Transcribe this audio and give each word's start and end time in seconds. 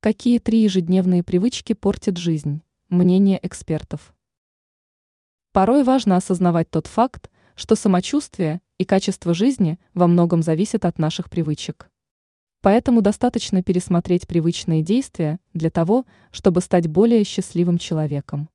Какие 0.00 0.38
три 0.38 0.62
ежедневные 0.62 1.24
привычки 1.24 1.72
портят 1.72 2.18
жизнь? 2.18 2.62
Мнение 2.88 3.44
экспертов. 3.44 4.14
Порой 5.50 5.82
важно 5.82 6.14
осознавать 6.14 6.70
тот 6.70 6.86
факт, 6.86 7.32
что 7.56 7.74
самочувствие 7.74 8.60
и 8.78 8.84
качество 8.84 9.34
жизни 9.34 9.80
во 9.94 10.06
многом 10.06 10.40
зависят 10.40 10.84
от 10.84 11.00
наших 11.00 11.28
привычек. 11.28 11.90
Поэтому 12.60 13.02
достаточно 13.02 13.64
пересмотреть 13.64 14.28
привычные 14.28 14.84
действия 14.84 15.40
для 15.52 15.68
того, 15.68 16.06
чтобы 16.30 16.60
стать 16.60 16.86
более 16.86 17.24
счастливым 17.24 17.76
человеком. 17.76 18.50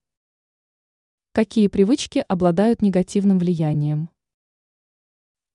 Какие 1.33 1.67
привычки 1.67 2.23
обладают 2.25 2.81
негативным 2.81 3.37
влиянием? 3.37 4.09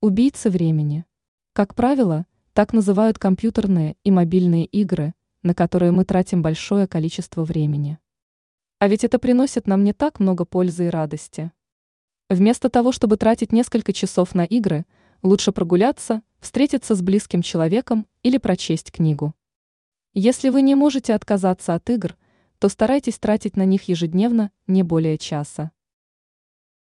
Убийцы 0.03 0.51
времени. 0.51 1.07
Как 1.55 1.75
правило, 1.75 2.27
так 2.53 2.75
называют 2.75 3.19
компьютерные 3.19 3.97
и 4.05 4.11
мобильные 4.11 4.67
игры, 4.67 5.15
на 5.43 5.55
которые 5.55 5.93
мы 5.93 6.05
тратим 6.05 6.43
большое 6.43 6.87
количество 6.87 7.45
времени. 7.45 7.99
А 8.79 8.89
ведь 8.89 9.05
это 9.05 9.19
приносит 9.19 9.67
нам 9.67 9.85
не 9.85 9.93
так 9.93 10.21
много 10.21 10.45
пользы 10.45 10.87
и 10.87 10.91
радости. 10.91 11.53
Вместо 12.29 12.69
того, 12.69 12.93
чтобы 12.93 13.17
тратить 13.17 13.53
несколько 13.53 13.93
часов 13.93 14.35
на 14.35 14.45
игры, 14.45 14.85
лучше 15.23 15.51
прогуляться, 15.51 16.23
встретиться 16.41 16.95
с 16.95 17.03
близким 17.03 17.43
человеком 17.43 18.07
или 18.23 18.39
прочесть 18.39 18.93
книгу. 18.93 19.35
Если 20.15 20.49
вы 20.49 20.63
не 20.63 20.75
можете 20.75 21.15
отказаться 21.15 21.75
от 21.75 21.89
игр, 21.91 22.17
то 22.59 22.69
старайтесь 22.69 23.19
тратить 23.19 23.57
на 23.57 23.65
них 23.65 23.85
ежедневно 23.85 24.51
не 24.67 24.83
более 24.83 25.19
часа. 25.19 25.71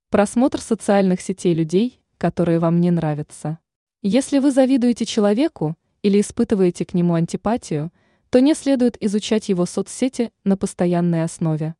Просмотр 0.09 0.61
социальных 0.61 1.21
сетей 1.21 1.53
людей, 1.53 2.01
которые 2.17 2.59
вам 2.59 2.79
не 2.79 2.91
нравятся. 2.91 3.59
Если 4.01 4.39
вы 4.39 4.51
завидуете 4.51 5.05
человеку 5.05 5.75
или 6.01 6.21
испытываете 6.21 6.85
к 6.85 6.93
нему 6.93 7.15
антипатию, 7.15 7.91
то 8.33 8.41
не 8.41 8.55
следует 8.55 8.97
изучать 8.99 9.47
его 9.49 9.67
соцсети 9.67 10.31
на 10.43 10.57
постоянной 10.57 11.23
основе. 11.23 11.75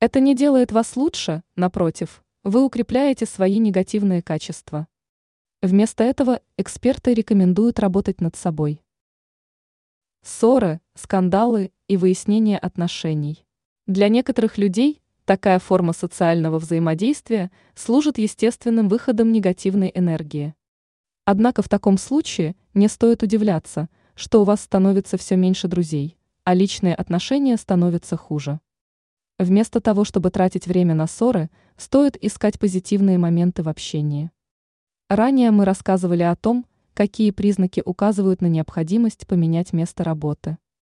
Это 0.00 0.18
не 0.18 0.34
делает 0.34 0.72
вас 0.72 0.96
лучше, 0.96 1.42
напротив, 1.56 2.24
вы 2.42 2.64
укрепляете 2.64 3.26
свои 3.26 3.58
негативные 3.58 4.22
качества. 4.22 4.88
Вместо 5.60 6.02
этого 6.02 6.40
эксперты 6.56 7.12
рекомендуют 7.12 7.78
работать 7.80 8.22
над 8.22 8.34
собой. 8.34 8.82
Ссоры, 10.22 10.80
скандалы 10.94 11.70
и 11.86 11.98
выяснение 11.98 12.56
отношений. 12.56 13.44
Для 13.86 14.08
некоторых 14.08 14.56
людей 14.56 15.02
такая 15.26 15.58
форма 15.58 15.92
социального 15.92 16.58
взаимодействия 16.58 17.50
служит 17.74 18.16
естественным 18.16 18.88
выходом 18.88 19.32
негативной 19.32 19.92
энергии. 19.94 20.54
Однако 21.26 21.60
в 21.60 21.68
таком 21.68 21.98
случае 21.98 22.56
не 22.72 22.88
стоит 22.88 23.22
удивляться, 23.22 23.90
что 24.14 24.42
у 24.42 24.44
вас 24.44 24.60
становится 24.60 25.16
все 25.16 25.36
меньше 25.36 25.68
друзей, 25.68 26.16
а 26.44 26.54
личные 26.54 26.94
отношения 26.94 27.56
становятся 27.56 28.16
хуже. 28.16 28.60
Вместо 29.38 29.80
того, 29.80 30.04
чтобы 30.04 30.30
тратить 30.30 30.66
время 30.66 30.94
на 30.94 31.06
ссоры, 31.06 31.50
стоит 31.76 32.16
искать 32.22 32.58
позитивные 32.58 33.18
моменты 33.18 33.62
в 33.62 33.68
общении. 33.68 34.30
Ранее 35.08 35.50
мы 35.50 35.64
рассказывали 35.64 36.22
о 36.22 36.36
том, 36.36 36.66
какие 36.94 37.32
признаки 37.32 37.82
указывают 37.84 38.40
на 38.40 38.46
необходимость 38.46 39.26
поменять 39.26 39.72
место 39.72 40.04
работы. 40.04 40.58